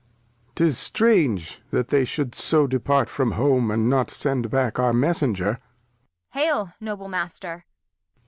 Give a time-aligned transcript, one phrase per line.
[0.47, 0.51] Lear.
[0.67, 5.59] 'Tis strange that they should so depart from Home, And not send back our Messenger.